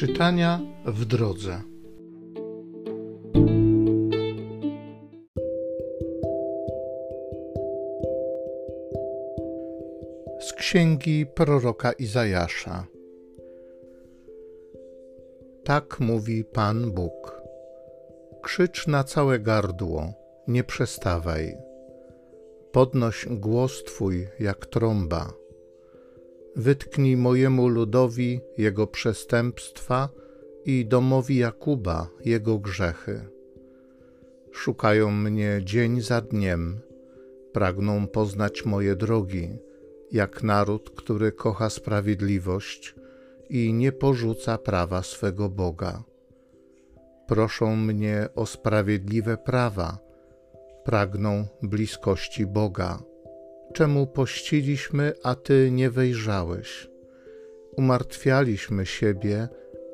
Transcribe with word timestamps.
Czytania 0.00 0.60
w 0.84 1.04
drodze. 1.04 1.62
Z 10.40 10.52
księgi 10.52 11.26
proroka 11.26 11.92
Izajasza. 11.92 12.86
Tak 15.64 16.00
mówi 16.00 16.44
Pan 16.44 16.90
Bóg. 16.90 17.42
Krzycz 18.42 18.86
na 18.86 19.04
całe 19.04 19.38
gardło, 19.38 20.12
nie 20.48 20.64
przestawaj. 20.64 21.56
Podnoś 22.72 23.26
głos 23.30 23.84
Twój 23.84 24.28
jak 24.38 24.66
trąba 24.66 25.32
Wytknij 26.56 27.16
mojemu 27.16 27.68
ludowi 27.68 28.40
jego 28.58 28.86
przestępstwa 28.86 30.08
i 30.64 30.86
domowi 30.86 31.36
Jakuba 31.36 32.08
jego 32.24 32.58
grzechy. 32.58 33.24
Szukają 34.52 35.10
mnie 35.10 35.60
dzień 35.64 36.00
za 36.00 36.20
dniem, 36.20 36.80
pragną 37.52 38.06
poznać 38.06 38.64
moje 38.64 38.96
drogi, 38.96 39.48
jak 40.12 40.42
naród, 40.42 40.90
który 40.90 41.32
kocha 41.32 41.70
sprawiedliwość 41.70 42.94
i 43.50 43.72
nie 43.72 43.92
porzuca 43.92 44.58
prawa 44.58 45.02
swego 45.02 45.48
Boga. 45.48 46.02
Proszą 47.26 47.76
mnie 47.76 48.28
o 48.34 48.46
sprawiedliwe 48.46 49.36
prawa, 49.36 49.98
pragną 50.84 51.46
bliskości 51.62 52.46
Boga 52.46 53.09
czemu 53.72 54.06
pościliśmy, 54.06 55.12
a 55.22 55.34
Ty 55.34 55.70
nie 55.70 55.90
wejrzałeś? 55.90 56.90
Umartwialiśmy 57.76 58.86
siebie, 58.86 59.48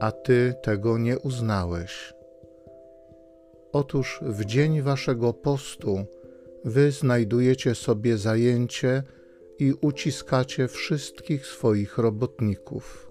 a 0.00 0.12
Ty 0.12 0.54
tego 0.62 0.98
nie 0.98 1.18
uznałeś. 1.18 2.14
Otóż 3.72 4.20
w 4.22 4.44
dzień 4.44 4.82
Waszego 4.82 5.32
postu 5.32 6.04
Wy 6.64 6.90
znajdujecie 6.90 7.74
sobie 7.74 8.16
zajęcie 8.16 9.02
i 9.58 9.72
uciskacie 9.80 10.68
wszystkich 10.68 11.46
swoich 11.46 11.98
robotników. 11.98 13.10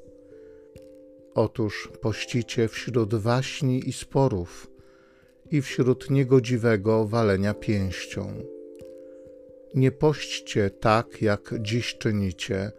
Otóż 1.36 1.92
pościcie 2.02 2.67
wśród 2.67 3.16
waśni 3.16 3.89
i 3.89 3.94
sporów 3.94 4.72
i 5.52 5.62
wśród 5.62 6.09
niegodziwego 6.09 7.06
walenia 7.06 7.54
pięścią 7.54 8.34
nie 9.75 9.91
pośćcie 9.91 10.69
tak, 10.69 11.22
jak 11.22 11.53
dziś 11.59 11.97
czynicie, 11.97 12.72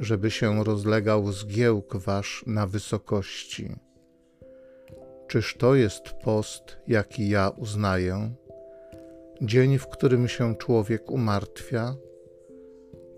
żeby 0.00 0.30
się 0.30 0.64
rozlegał 0.64 1.32
zgiełk 1.32 1.96
wasz 1.96 2.44
na 2.46 2.66
wysokości. 2.66 3.76
Czyż 5.28 5.56
to 5.56 5.74
jest 5.74 6.12
post, 6.24 6.78
jaki 6.86 7.28
ja 7.28 7.48
uznaję? 7.48 8.30
Dzień, 9.42 9.78
w 9.78 9.86
którym 9.86 10.28
się 10.28 10.56
człowiek 10.56 11.10
umartwia? 11.10 11.94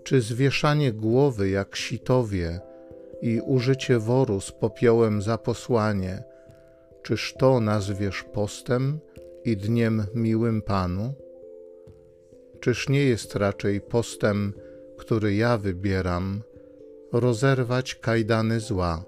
Czy 0.03 0.21
zwieszanie 0.21 0.93
głowy 0.93 1.49
jak 1.49 1.75
sitowie 1.75 2.59
i 3.21 3.41
użycie 3.41 3.99
woru 3.99 4.41
z 4.41 4.51
popiołem 4.51 5.21
za 5.21 5.37
posłanie, 5.37 6.23
czyż 7.03 7.33
to 7.37 7.59
nazwiesz 7.59 8.23
postem 8.23 8.99
i 9.45 9.57
dniem 9.57 10.05
miłym 10.15 10.61
Panu? 10.61 11.13
Czyż 12.61 12.89
nie 12.89 13.03
jest 13.03 13.35
raczej 13.35 13.81
postem, 13.81 14.53
który 14.97 15.35
ja 15.35 15.57
wybieram, 15.57 16.41
rozerwać 17.11 17.95
kajdany 17.95 18.59
zła, 18.59 19.05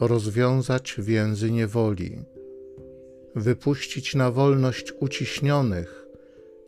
rozwiązać 0.00 0.94
więzy 0.98 1.50
niewoli, 1.50 2.24
wypuścić 3.34 4.14
na 4.14 4.30
wolność 4.30 4.92
uciśnionych 5.00 6.06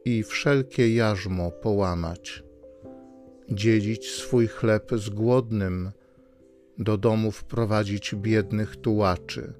i 0.04 0.22
wszelkie 0.22 0.94
jarzmo 0.94 1.50
połamać, 1.50 2.42
dzielić 3.50 4.10
swój 4.10 4.48
chleb 4.48 4.90
z 4.96 5.10
głodnym, 5.10 5.90
do 6.78 6.98
domu 6.98 7.30
wprowadzić 7.30 8.14
biednych 8.14 8.76
tułaczy, 8.76 9.52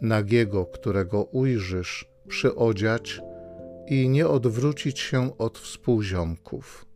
nagiego, 0.00 0.66
którego 0.66 1.22
ujrzysz, 1.22 2.10
przyodziać 2.28 3.20
i 3.90 4.08
nie 4.08 4.28
odwrócić 4.28 4.98
się 4.98 5.38
od 5.38 5.58
współziomków. 5.58 6.86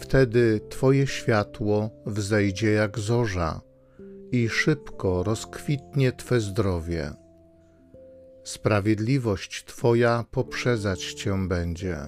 Wtedy 0.00 0.60
Twoje 0.68 1.06
światło 1.06 1.90
wzejdzie 2.06 2.72
jak 2.72 2.98
zorza 2.98 3.60
i 4.32 4.48
szybko 4.48 5.22
rozkwitnie 5.22 6.12
Twe 6.12 6.40
zdrowie. 6.40 7.12
Sprawiedliwość 8.44 9.64
Twoja 9.64 10.24
poprzedzać 10.30 11.12
Cię 11.12 11.48
będzie. 11.48 11.98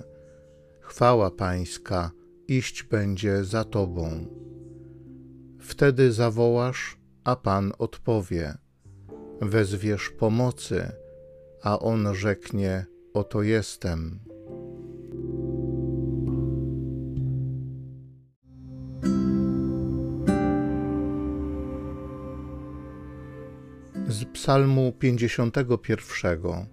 Chwała 0.81 1.31
Pańska 1.31 2.11
iść 2.49 2.83
będzie 2.83 3.45
za 3.45 3.65
Tobą. 3.65 4.27
Wtedy 5.61 6.13
zawołasz, 6.13 6.99
a 7.25 7.37
Pan 7.37 7.73
odpowie. 7.79 8.55
Wezwiesz 9.41 10.11
pomocy, 10.11 10.93
a 11.63 11.79
on 11.79 12.15
rzeknie: 12.15 12.87
Oto 13.15 13.43
jestem. 13.43 14.21
Z 24.09 24.25
Psalmu 24.25 24.93
51. 24.93 26.67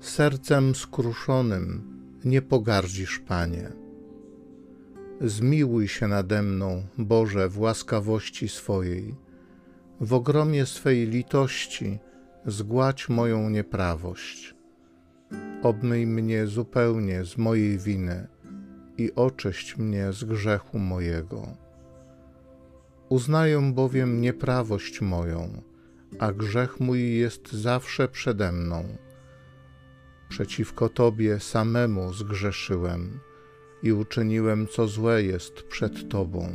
Sercem 0.00 0.74
skruszonym 0.74 1.82
nie 2.24 2.42
pogardzisz, 2.42 3.18
Panie. 3.18 3.72
Zmiłuj 5.20 5.88
się 5.88 6.08
nade 6.08 6.42
mną, 6.42 6.86
Boże, 6.98 7.48
w 7.48 7.58
łaskawości 7.58 8.48
swojej, 8.48 9.14
w 10.00 10.14
ogromie 10.14 10.66
swej 10.66 11.06
litości 11.06 11.98
zgładź 12.46 13.08
moją 13.08 13.50
nieprawość. 13.50 14.54
Obmyj 15.62 16.06
mnie 16.06 16.46
zupełnie 16.46 17.24
z 17.24 17.38
mojej 17.38 17.78
winy 17.78 18.28
i 18.98 19.12
oczyść 19.14 19.76
mnie 19.76 20.12
z 20.12 20.24
grzechu 20.24 20.78
mojego. 20.78 21.46
Uznaję 23.08 23.72
bowiem 23.74 24.20
nieprawość 24.20 25.00
moją, 25.00 25.62
a 26.18 26.32
grzech 26.32 26.80
mój 26.80 27.16
jest 27.16 27.52
zawsze 27.52 28.08
przede 28.08 28.52
mną. 28.52 28.84
Przeciwko 30.28 30.88
Tobie 30.88 31.40
samemu 31.40 32.12
zgrzeszyłem 32.12 33.20
i 33.82 33.92
uczyniłem, 33.92 34.66
co 34.66 34.88
złe 34.88 35.22
jest 35.22 35.62
przed 35.62 36.08
Tobą. 36.08 36.48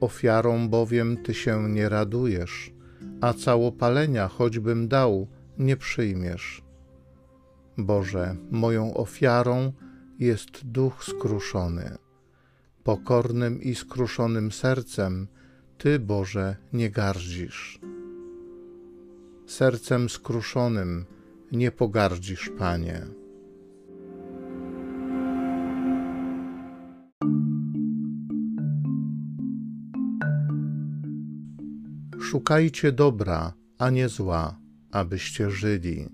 Ofiarą 0.00 0.68
bowiem 0.68 1.16
Ty 1.16 1.34
się 1.34 1.68
nie 1.68 1.88
radujesz, 1.88 2.75
a 3.20 3.32
całopalenia 3.32 4.28
choćbym 4.28 4.88
dał, 4.88 5.26
nie 5.58 5.76
przyjmiesz. 5.76 6.62
Boże, 7.78 8.36
moją 8.50 8.94
ofiarą 8.94 9.72
jest 10.18 10.66
duch 10.66 11.04
skruszony. 11.04 11.96
Pokornym 12.84 13.62
i 13.62 13.74
skruszonym 13.74 14.52
sercem 14.52 15.28
Ty, 15.78 15.98
Boże, 15.98 16.56
nie 16.72 16.90
gardzisz. 16.90 17.80
Sercem 19.46 20.08
skruszonym 20.08 21.04
nie 21.52 21.70
pogardzisz, 21.70 22.50
Panie. 22.58 23.06
Szukajcie 32.30 32.92
dobra, 32.92 33.52
a 33.78 33.90
nie 33.90 34.08
zła, 34.08 34.58
abyście 34.90 35.50
żyli, 35.50 36.08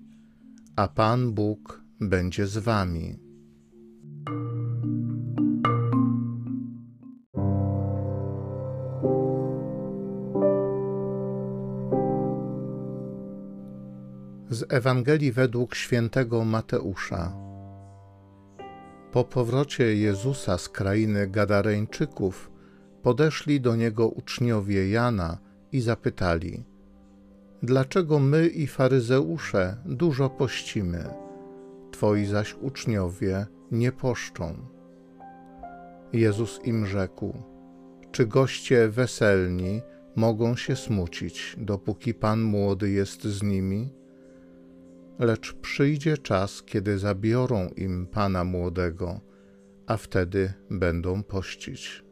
a 0.77 0.89
Pan 0.89 1.33
Bóg 1.33 1.83
będzie 2.01 2.47
z 2.47 2.59
wami. 2.59 3.19
Z 14.51 14.73
Ewangelii 14.73 15.33
według 15.33 15.75
świętego 15.75 16.45
Mateusza. 16.45 17.33
Po 19.13 19.25
powrocie 19.25 19.97
Jezusa 19.97 20.59
z 20.59 20.69
krainy 20.69 21.29
Gadareńczyków 21.29 22.51
podeszli 23.03 23.61
do 23.61 23.77
niego 23.77 24.09
uczniowie 24.09 24.91
Jana 24.91 25.52
i 25.73 25.81
zapytali: 25.81 26.65
Dlaczego 27.63 28.19
my 28.19 28.47
i 28.49 28.67
faryzeusze 28.67 29.77
dużo 29.87 30.31
pościmy, 30.31 31.05
twoi 31.91 32.27
zaś 32.27 32.55
uczniowie 32.61 33.47
nie 33.71 33.93
poszczą? 33.93 34.55
Jezus 36.13 36.61
im 36.65 36.87
rzekł: 36.87 37.33
Czy 38.13 38.27
goście 38.27 38.89
weselni 38.89 39.83
mogą 40.17 40.57
się 40.57 40.77
smucić, 40.77 41.57
dopóki 41.59 42.15
Pan 42.15 42.43
młody 42.43 42.91
jest 42.91 43.25
z 43.25 43.43
nimi, 43.43 43.95
lecz 45.19 45.53
przyjdzie 45.53 46.19
czas, 46.19 46.63
kiedy 46.63 46.99
zabiorą 46.99 47.69
im 47.77 48.07
Pana 48.07 48.45
młodego, 48.45 49.21
a 49.87 49.97
wtedy 49.97 50.53
będą 50.71 51.23
pościć. 51.23 52.05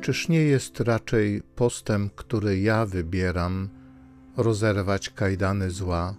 Czyż 0.00 0.28
nie 0.28 0.42
jest 0.42 0.80
raczej 0.80 1.42
postem, 1.56 2.10
który 2.16 2.60
ja 2.60 2.86
wybieram, 2.86 3.68
rozerwać 4.36 5.10
kajdany 5.10 5.70
zła, 5.70 6.14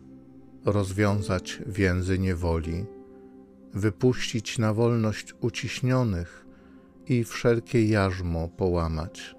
rozwiązać 0.66 1.62
więzy 1.66 2.20
niewoli, 2.20 2.86
wypuścić 3.74 4.58
na 4.58 4.74
wolność 4.74 5.34
uciśnionych 5.42 6.46
i 7.08 7.24
wszelkie 7.24 7.86
jarzmo 7.86 8.48
połamać, 8.48 9.36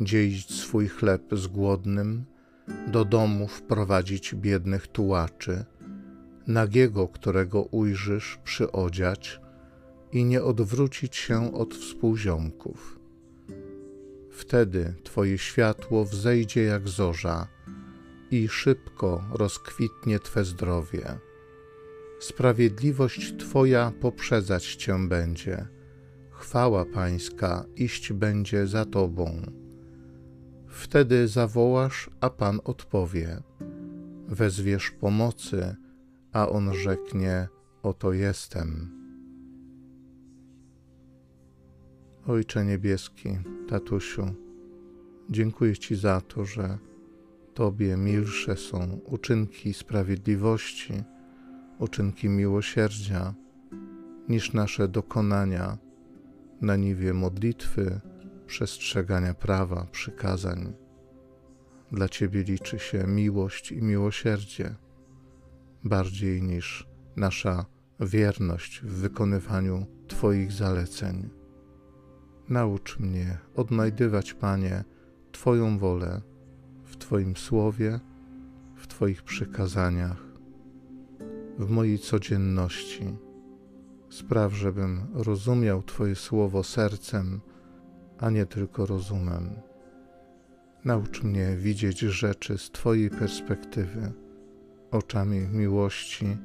dzielić 0.00 0.54
swój 0.54 0.88
chleb 0.88 1.22
z 1.32 1.46
głodnym, 1.46 2.24
do 2.86 3.04
domu 3.04 3.48
wprowadzić 3.48 4.34
biednych 4.34 4.86
tułaczy, 4.86 5.64
nagiego, 6.46 7.08
którego 7.08 7.62
ujrzysz, 7.62 8.38
przyodziać 8.44 9.40
i 10.12 10.24
nie 10.24 10.42
odwrócić 10.42 11.16
się 11.16 11.54
od 11.54 11.74
współziomków 11.74 12.99
Wtedy 14.30 14.94
Twoje 15.04 15.38
światło 15.38 16.04
wzejdzie 16.04 16.62
jak 16.62 16.88
zorza 16.88 17.46
i 18.30 18.48
szybko 18.48 19.24
rozkwitnie 19.32 20.18
Twe 20.18 20.44
zdrowie. 20.44 21.18
Sprawiedliwość 22.20 23.34
Twoja 23.38 23.92
poprzedzać 24.00 24.74
Cię 24.74 25.08
będzie, 25.08 25.66
chwała 26.30 26.84
Pańska 26.84 27.64
iść 27.76 28.12
będzie 28.12 28.66
za 28.66 28.84
Tobą. 28.84 29.42
Wtedy 30.68 31.28
zawołasz, 31.28 32.10
a 32.20 32.30
Pan 32.30 32.60
odpowie. 32.64 33.42
Wezwiesz 34.28 34.90
pomocy, 34.90 35.76
a 36.32 36.48
On 36.48 36.74
rzeknie: 36.74 37.48
Oto 37.82 38.12
jestem. 38.12 38.99
Ojcze 42.26 42.64
Niebieski, 42.64 43.38
tatusiu, 43.68 44.26
dziękuję 45.30 45.76
Ci 45.76 45.96
za 45.96 46.20
to, 46.20 46.44
że 46.44 46.78
Tobie 47.54 47.96
milsze 47.96 48.56
są 48.56 49.00
uczynki 49.04 49.74
sprawiedliwości, 49.74 50.92
uczynki 51.78 52.28
miłosierdzia, 52.28 53.34
niż 54.28 54.52
nasze 54.52 54.88
dokonania 54.88 55.78
na 56.60 56.76
niwie 56.76 57.14
modlitwy, 57.14 58.00
przestrzegania 58.46 59.34
prawa, 59.34 59.86
przykazań. 59.92 60.72
Dla 61.92 62.08
Ciebie 62.08 62.42
liczy 62.42 62.78
się 62.78 63.06
miłość 63.06 63.72
i 63.72 63.82
miłosierdzie, 63.82 64.74
bardziej 65.84 66.42
niż 66.42 66.88
nasza 67.16 67.66
wierność 68.00 68.80
w 68.80 68.92
wykonywaniu 68.92 69.86
Twoich 70.08 70.52
zaleceń. 70.52 71.39
Naucz 72.50 72.98
mnie 72.98 73.38
odnajdywać, 73.56 74.34
Panie, 74.34 74.84
Twoją 75.32 75.78
wolę 75.78 76.20
w 76.84 76.96
Twoim 76.96 77.36
słowie, 77.36 78.00
w 78.76 78.86
Twoich 78.86 79.22
przykazaniach, 79.22 80.22
w 81.58 81.70
mojej 81.70 81.98
codzienności. 81.98 83.16
Spraw, 84.08 84.52
żebym 84.52 85.06
rozumiał 85.14 85.82
Twoje 85.82 86.14
słowo 86.14 86.62
sercem, 86.62 87.40
a 88.18 88.30
nie 88.30 88.46
tylko 88.46 88.86
rozumem. 88.86 89.50
Naucz 90.84 91.22
mnie 91.22 91.56
widzieć 91.56 91.98
rzeczy 91.98 92.58
z 92.58 92.70
Twojej 92.70 93.10
perspektywy, 93.10 94.12
oczami 94.90 95.40
miłości, 95.40 96.36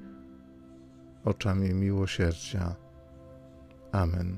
oczami 1.24 1.74
miłosierdzia. 1.74 2.76
Amen. 3.92 4.38